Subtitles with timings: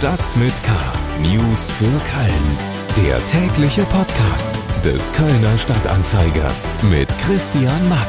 [0.00, 0.72] Stadt mit K.
[1.20, 3.06] News für Köln.
[3.06, 6.50] Der tägliche Podcast des Kölner Stadtanzeiger
[6.90, 8.08] mit Christian Mack.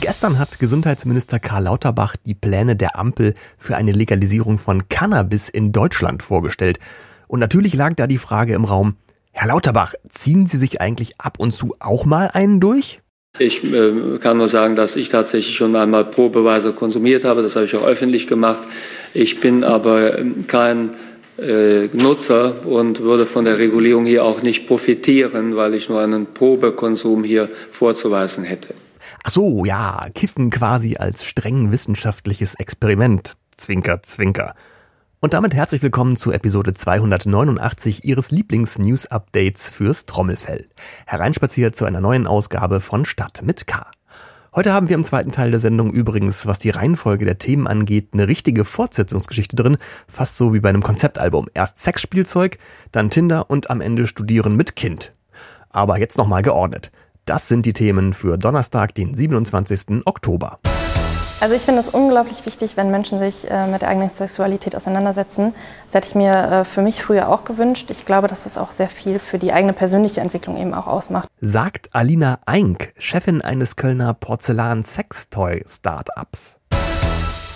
[0.00, 5.72] Gestern hat Gesundheitsminister Karl Lauterbach die Pläne der Ampel für eine Legalisierung von Cannabis in
[5.72, 6.78] Deutschland vorgestellt.
[7.28, 8.96] Und natürlich lag da die Frage im Raum,
[9.32, 12.99] Herr Lauterbach, ziehen Sie sich eigentlich ab und zu auch mal einen durch?
[13.38, 17.42] Ich äh, kann nur sagen, dass ich tatsächlich schon einmal probeweise konsumiert habe.
[17.42, 18.62] Das habe ich auch öffentlich gemacht.
[19.14, 20.90] Ich bin aber ähm, kein
[21.38, 26.26] äh, Nutzer und würde von der Regulierung hier auch nicht profitieren, weil ich nur einen
[26.26, 28.74] Probekonsum hier vorzuweisen hätte.
[29.22, 33.36] Ach so, ja, Kiffen quasi als streng wissenschaftliches Experiment.
[33.56, 34.54] Zwinker, zwinker.
[35.22, 40.70] Und damit herzlich willkommen zu Episode 289 Ihres Lieblings-News-Updates fürs Trommelfell.
[41.04, 43.86] Hereinspaziert zu einer neuen Ausgabe von Stadt mit K.
[44.54, 48.14] Heute haben wir im zweiten Teil der Sendung übrigens, was die Reihenfolge der Themen angeht,
[48.14, 49.76] eine richtige Fortsetzungsgeschichte drin,
[50.08, 51.48] fast so wie bei einem Konzeptalbum.
[51.52, 52.56] Erst Sexspielzeug,
[52.90, 55.12] dann Tinder und am Ende Studieren mit Kind.
[55.68, 56.92] Aber jetzt nochmal geordnet.
[57.26, 60.06] Das sind die Themen für Donnerstag, den 27.
[60.06, 60.60] Oktober.
[61.40, 65.54] Also ich finde es unglaublich wichtig, wenn Menschen sich äh, mit der eigenen Sexualität auseinandersetzen.
[65.86, 67.90] Das hätte ich mir äh, für mich früher auch gewünscht.
[67.90, 71.30] Ich glaube, dass das auch sehr viel für die eigene persönliche Entwicklung eben auch ausmacht.
[71.40, 76.56] Sagt Alina Eink, Chefin eines Kölner Porzellan-Sextoy-Startups.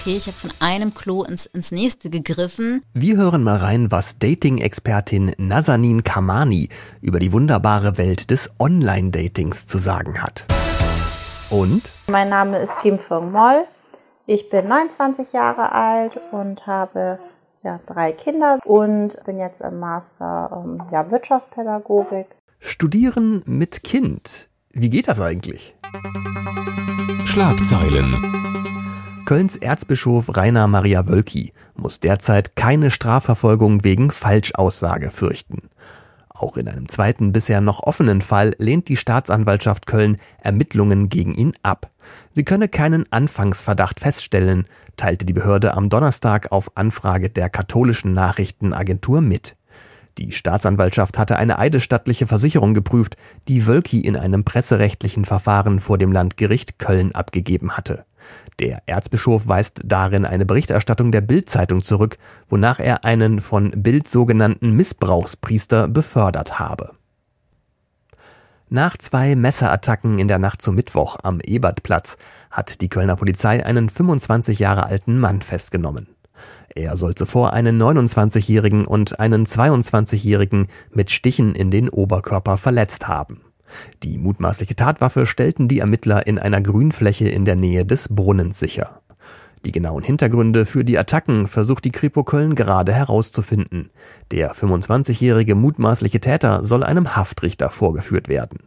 [0.00, 2.82] Okay, ich habe von einem Klo ins, ins nächste gegriffen.
[2.94, 6.70] Wir hören mal rein, was Dating-Expertin Nazanin Kamani
[7.02, 10.46] über die wunderbare Welt des Online-Datings zu sagen hat.
[11.50, 11.82] Und?
[12.06, 13.66] Mein Name ist Kim Feng Moll.
[14.27, 17.19] Ich bin 29 Jahre alt und habe
[17.62, 22.27] ja, drei Kinder und bin jetzt im Master ähm, ja, Wirtschaftspädagogik.
[22.58, 24.48] Studieren mit Kind.
[24.70, 25.75] Wie geht das eigentlich?
[27.27, 29.22] Schlagzeilen.
[29.27, 35.69] Kölns Erzbischof Rainer Maria Wölki muss derzeit keine Strafverfolgung wegen Falschaussage fürchten.
[36.36, 41.53] Auch in einem zweiten bisher noch offenen Fall lehnt die Staatsanwaltschaft Köln Ermittlungen gegen ihn
[41.62, 41.91] ab.
[42.32, 44.66] Sie könne keinen Anfangsverdacht feststellen,
[44.97, 49.56] teilte die Behörde am Donnerstag auf Anfrage der katholischen Nachrichtenagentur mit.
[50.19, 53.16] Die Staatsanwaltschaft hatte eine eidesstattliche Versicherung geprüft,
[53.47, 58.04] die Wölki in einem presserechtlichen Verfahren vor dem Landgericht Köln abgegeben hatte.
[58.60, 62.18] Der Erzbischof weist darin eine Berichterstattung der Bild-Zeitung zurück,
[62.48, 66.92] wonach er einen von Bild sogenannten Missbrauchspriester befördert habe.
[68.68, 72.16] Nach zwei Messerattacken in der Nacht zum Mittwoch am Ebertplatz
[72.50, 76.08] hat die Kölner Polizei einen 25 Jahre alten Mann festgenommen.
[76.74, 83.44] Er soll zuvor einen 29-Jährigen und einen 22-Jährigen mit Stichen in den Oberkörper verletzt haben.
[84.02, 89.00] Die mutmaßliche Tatwaffe stellten die Ermittler in einer Grünfläche in der Nähe des Brunnens sicher.
[89.64, 93.91] Die genauen Hintergründe für die Attacken versucht die Kripo Köln gerade herauszufinden.
[94.30, 98.58] Der 25-jährige mutmaßliche Täter soll einem Haftrichter vorgeführt werden.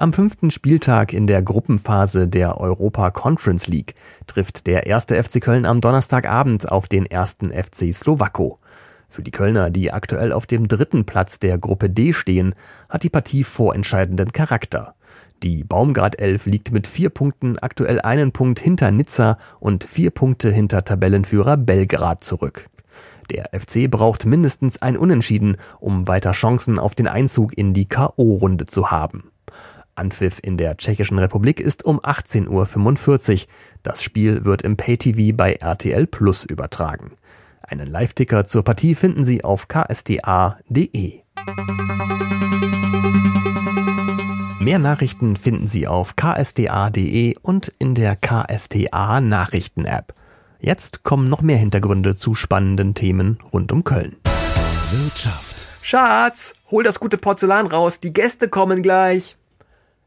[0.00, 3.94] Am fünften Spieltag in der Gruppenphase der Europa Conference League
[4.26, 8.59] trifft der erste FC Köln am Donnerstagabend auf den ersten FC Slowako.
[9.10, 12.54] Für die Kölner, die aktuell auf dem dritten Platz der Gruppe D stehen,
[12.88, 14.94] hat die Partie vorentscheidenden Charakter.
[15.42, 20.52] Die Baumgart 11 liegt mit vier Punkten aktuell einen Punkt hinter Nizza und vier Punkte
[20.52, 22.70] hinter Tabellenführer Belgrad zurück.
[23.30, 28.66] Der FC braucht mindestens ein Unentschieden, um weiter Chancen auf den Einzug in die K.O.-Runde
[28.66, 29.32] zu haben.
[29.96, 33.48] Anpfiff in der Tschechischen Republik ist um 18.45 Uhr.
[33.82, 37.12] Das Spiel wird im Pay-TV bei RTL Plus übertragen.
[37.70, 41.20] Einen Live-Ticker zur Partie finden Sie auf ksda.de.
[44.58, 50.14] Mehr Nachrichten finden Sie auf ksda.de und in der KSTA Nachrichten-App.
[50.58, 54.16] Jetzt kommen noch mehr Hintergründe zu spannenden Themen rund um Köln.
[54.90, 55.68] Wirtschaft.
[55.80, 59.36] Schatz, hol das gute Porzellan raus, die Gäste kommen gleich.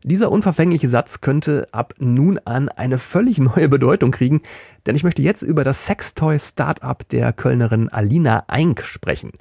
[0.06, 4.42] Dieser unverfängliche Satz könnte ab nun an eine völlig neue Bedeutung kriegen,
[4.86, 9.32] denn ich möchte jetzt über das Sextoy-Startup der Kölnerin Alina Eink sprechen.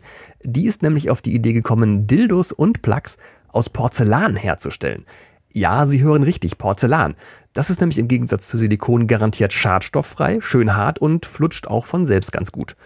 [0.44, 3.18] Die ist nämlich auf die Idee gekommen, Dildos und Plugs
[3.48, 5.04] aus Porzellan herzustellen.
[5.52, 7.16] Ja, Sie hören richtig, Porzellan.
[7.54, 12.06] Das ist nämlich im Gegensatz zu Silikon garantiert schadstofffrei, schön hart und flutscht auch von
[12.06, 12.76] selbst ganz gut.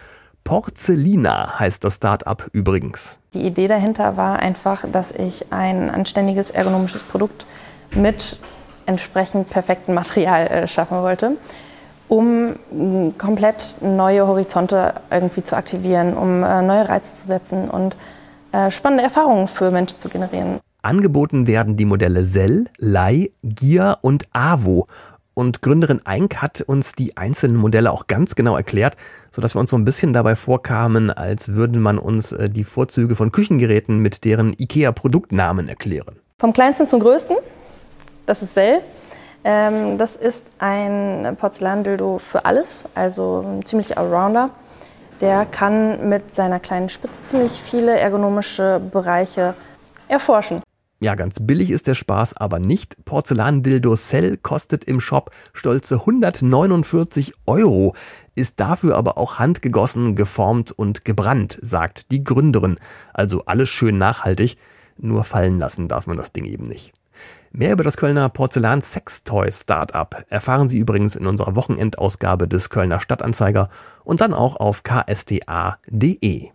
[0.43, 3.19] Porzelina heißt das Startup übrigens.
[3.33, 7.45] Die Idee dahinter war einfach, dass ich ein anständiges ergonomisches Produkt
[7.91, 8.39] mit
[8.85, 11.37] entsprechend perfektem Material äh, schaffen wollte,
[12.07, 12.55] um
[13.17, 17.95] komplett neue Horizonte irgendwie zu aktivieren, um äh, neue Reize zu setzen und
[18.51, 20.59] äh, spannende Erfahrungen für Menschen zu generieren.
[20.81, 24.87] Angeboten werden die Modelle Sell, Lei, Gia und Avo.
[25.33, 28.95] Und Gründerin Eink hat uns die einzelnen Modelle auch ganz genau erklärt,
[29.31, 33.15] sodass wir uns so ein bisschen dabei vorkamen, als würde man uns äh, die Vorzüge
[33.15, 36.15] von Küchengeräten mit deren IKEA-Produktnamen erklären.
[36.39, 37.35] Vom kleinsten zum größten,
[38.27, 38.81] das ist Sell.
[39.43, 44.51] Ähm, das ist ein Porzellandildo für alles, also ein ziemlich Allrounder.
[45.21, 49.55] Der kann mit seiner kleinen Spitze ziemlich viele ergonomische Bereiche
[50.07, 50.61] erforschen.
[50.99, 53.03] Ja, ganz billig ist der Spaß aber nicht.
[53.05, 57.93] Porzellandildo Cell kostet im Shop stolze 149 Euro,
[58.33, 62.77] ist dafür aber auch handgegossen, geformt und gebrannt, sagt die Gründerin.
[63.13, 64.57] Also alles schön nachhaltig,
[64.97, 66.96] nur fallen lassen darf man das Ding eben nicht.
[67.51, 73.69] Mehr über das Kölner Porzellan-Sextoy-Startup erfahren Sie übrigens in unserer Wochenendausgabe des Kölner Stadtanzeiger
[74.03, 76.49] und dann auch auf ksta.de.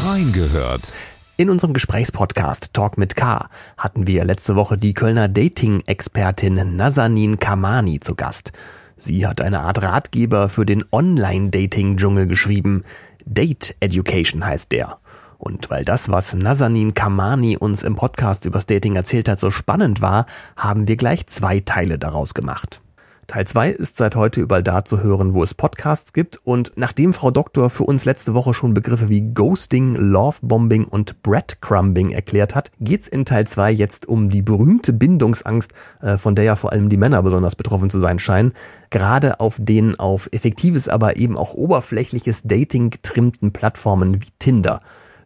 [0.00, 0.92] Reingehört.
[1.36, 7.98] In unserem Gesprächspodcast Talk mit K hatten wir letzte Woche die Kölner Dating-Expertin Nazanin Kamani
[7.98, 8.52] zu Gast.
[8.96, 12.84] Sie hat eine Art Ratgeber für den Online-Dating-Dschungel geschrieben.
[13.24, 14.98] Date Education heißt der.
[15.38, 20.00] Und weil das, was Nazanin Kamani uns im Podcast übers Dating erzählt hat, so spannend
[20.00, 20.26] war,
[20.56, 22.80] haben wir gleich zwei Teile daraus gemacht.
[23.26, 26.40] Teil 2 ist seit heute überall da zu hören, wo es Podcasts gibt.
[26.44, 32.10] Und nachdem Frau Doktor für uns letzte Woche schon Begriffe wie Ghosting, Lovebombing und Breadcrumbing
[32.10, 35.72] erklärt hat, geht's in Teil 2 jetzt um die berühmte Bindungsangst,
[36.02, 38.52] äh, von der ja vor allem die Männer besonders betroffen zu sein scheinen.
[38.90, 44.80] Gerade auf den auf effektives, aber eben auch oberflächliches Dating getrimmten Plattformen wie Tinder.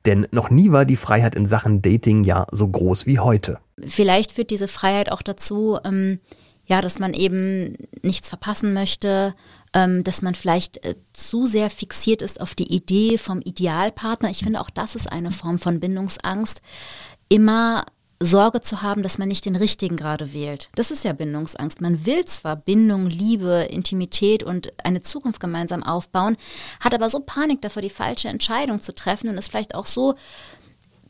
[0.09, 3.59] Denn noch nie war die Freiheit in Sachen Dating ja so groß wie heute.
[3.87, 6.19] Vielleicht führt diese Freiheit auch dazu, ähm,
[6.65, 9.35] ja, dass man eben nichts verpassen möchte,
[9.75, 14.31] ähm, dass man vielleicht äh, zu sehr fixiert ist auf die Idee vom Idealpartner.
[14.31, 16.63] Ich finde auch das ist eine Form von Bindungsangst.
[17.29, 17.85] Immer
[18.21, 20.71] Sorge zu haben, dass man nicht den richtigen gerade wählt.
[20.75, 21.81] Das ist ja Bindungsangst.
[21.81, 26.37] Man will zwar Bindung, Liebe, Intimität und eine Zukunft gemeinsam aufbauen,
[26.81, 30.17] hat aber so Panik davor, die falsche Entscheidung zu treffen und ist vielleicht auch so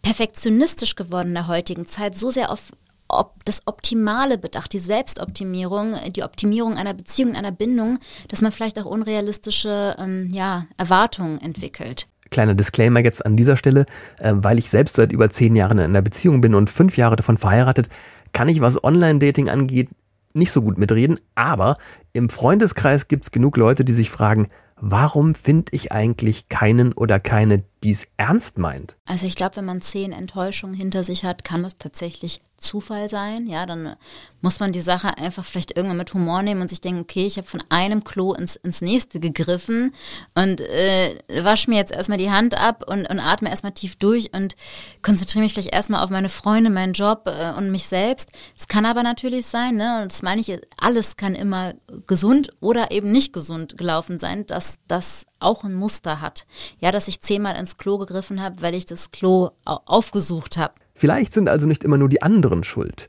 [0.03, 2.73] perfektionistisch geworden in der heutigen Zeit, so sehr auf
[3.11, 8.79] ob das Optimale bedacht, die Selbstoptimierung, die Optimierung einer Beziehung, einer Bindung, dass man vielleicht
[8.79, 12.07] auch unrealistische ähm, ja, Erwartungen entwickelt.
[12.31, 13.87] Kleiner Disclaimer jetzt an dieser Stelle,
[14.19, 17.17] äh, weil ich selbst seit über zehn Jahren in einer Beziehung bin und fünf Jahre
[17.17, 17.89] davon verheiratet,
[18.33, 19.89] kann ich, was Online-Dating angeht,
[20.35, 21.19] nicht so gut mitreden.
[21.35, 21.77] Aber
[22.13, 27.19] im Freundeskreis gibt es genug Leute, die sich fragen, warum finde ich eigentlich keinen oder
[27.21, 28.97] keine, die es ernst meint?
[29.07, 33.47] Also ich glaube, wenn man zehn Enttäuschungen hinter sich hat, kann das tatsächlich Zufall sein.
[33.47, 33.95] Ja, dann
[34.41, 37.37] muss man die Sache einfach vielleicht irgendwann mit Humor nehmen und sich denken, okay, ich
[37.37, 39.95] habe von einem Klo ins, ins nächste gegriffen
[40.35, 44.35] und äh, wasche mir jetzt erstmal die Hand ab und, und atme erstmal tief durch
[44.35, 44.57] und
[45.03, 48.31] konzentriere mich vielleicht erstmal auf meine Freunde, meinen Job äh, und mich selbst.
[48.57, 51.75] Es kann aber natürlich sein, ne, und das meine ich, alles kann immer
[52.07, 56.47] gesund oder eben nicht gesund gelaufen sein, dass das auch ein Muster hat.
[56.81, 60.75] Ja, dass ich zehnmal ins Klo gegriffen habe, weil ich das Klo aufgesucht habe.
[60.95, 63.09] Vielleicht sind also nicht immer nur die anderen schuld.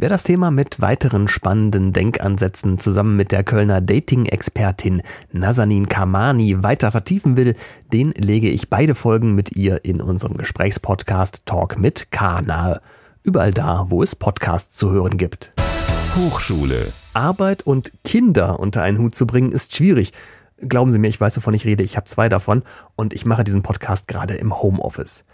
[0.00, 6.92] Wer das Thema mit weiteren spannenden Denkansätzen zusammen mit der Kölner Dating-Expertin Nazanin Kamani weiter
[6.92, 7.56] vertiefen will,
[7.92, 12.80] den lege ich beide Folgen mit ihr in unserem Gesprächspodcast Talk mit K nahe.
[13.24, 15.52] Überall da, wo es Podcasts zu hören gibt.
[16.14, 16.92] Hochschule.
[17.12, 20.12] Arbeit und Kinder unter einen Hut zu bringen, ist schwierig.
[20.60, 21.84] Glauben Sie mir, ich weiß, wovon ich rede.
[21.84, 22.62] Ich habe zwei davon
[22.96, 25.24] und ich mache diesen Podcast gerade im Homeoffice.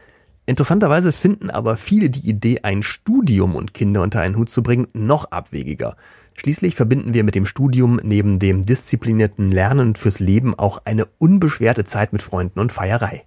[0.47, 4.89] Interessanterweise finden aber viele die Idee, ein Studium und Kinder unter einen Hut zu bringen,
[4.93, 5.97] noch abwegiger.
[6.35, 11.85] Schließlich verbinden wir mit dem Studium neben dem disziplinierten Lernen fürs Leben auch eine unbeschwerte
[11.85, 13.25] Zeit mit Freunden und Feierei.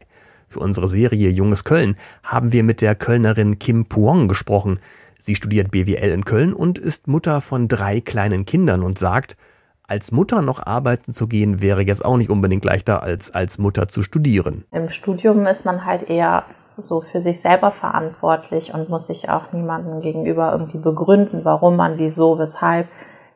[0.48, 4.80] Für unsere Serie Junges Köln haben wir mit der Kölnerin Kim Puong gesprochen.
[5.20, 9.36] Sie studiert BWL in Köln und ist Mutter von drei kleinen Kindern und sagt,
[9.88, 13.88] als Mutter noch arbeiten zu gehen, wäre jetzt auch nicht unbedingt leichter, als als Mutter
[13.88, 14.66] zu studieren.
[14.72, 16.44] Im Studium ist man halt eher
[16.76, 21.98] so für sich selber verantwortlich und muss sich auch niemandem gegenüber irgendwie begründen, warum man,
[21.98, 22.88] wieso, weshalb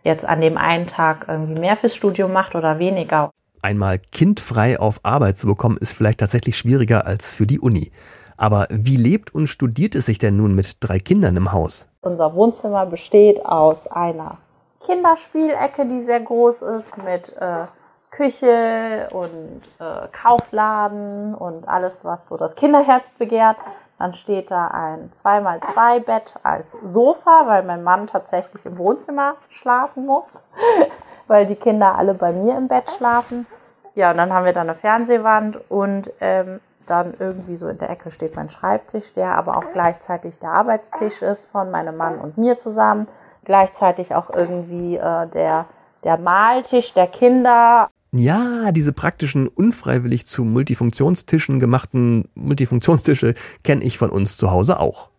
[0.04, 3.32] jetzt an dem einen Tag irgendwie mehr fürs Studium macht oder weniger.
[3.64, 7.92] Einmal kindfrei auf Arbeit zu bekommen, ist vielleicht tatsächlich schwieriger als für die Uni.
[8.38, 11.88] Aber wie lebt und studiert es sich denn nun mit drei Kindern im Haus?
[12.02, 14.40] Unser Wohnzimmer besteht aus einer
[14.86, 17.66] Kinderspielecke, die sehr groß ist, mit äh,
[18.12, 23.58] Küche und äh, Kaufladen und alles, was so das Kinderherz begehrt.
[23.98, 30.06] Dann steht da ein 2x2 Bett als Sofa, weil mein Mann tatsächlich im Wohnzimmer schlafen
[30.06, 30.42] muss,
[31.28, 33.46] weil die Kinder alle bei mir im Bett schlafen.
[33.94, 37.90] Ja, und dann haben wir da eine Fernsehwand und ähm, dann irgendwie so in der
[37.90, 42.38] Ecke steht mein Schreibtisch, der aber auch gleichzeitig der Arbeitstisch ist von meinem Mann und
[42.38, 43.08] mir zusammen.
[43.52, 45.66] Gleichzeitig auch irgendwie äh, der
[46.06, 47.90] der Maltisch der Kinder.
[48.14, 55.10] Ja, diese praktischen, unfreiwillig zu Multifunktionstischen gemachten Multifunktionstische kenne ich von uns zu Hause auch.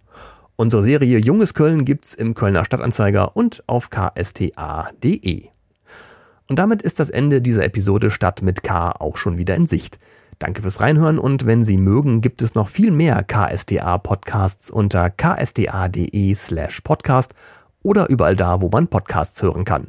[0.56, 5.48] Unsere Serie Junges Köln gibt's im Kölner Stadtanzeiger und auf ksta.de.
[6.48, 9.98] Und damit ist das Ende dieser Episode Stadt mit K auch schon wieder in Sicht.
[10.38, 16.34] Danke fürs Reinhören und wenn Sie mögen, gibt es noch viel mehr KSDA-Podcasts unter ksda.de
[16.34, 17.34] slash podcast
[17.82, 19.88] oder überall da, wo man Podcasts hören kann.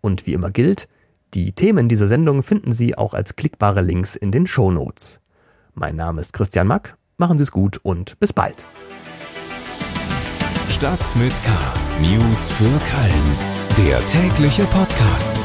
[0.00, 0.88] Und wie immer gilt,
[1.34, 5.20] die Themen dieser Sendung finden Sie auch als klickbare Links in den Show Notes.
[5.74, 8.66] Mein Name ist Christian Mack, machen Sie es gut und bis bald.
[10.68, 11.50] Stadt mit K.
[12.00, 13.86] News für Köln.
[13.88, 15.40] Der tägliche Podcast.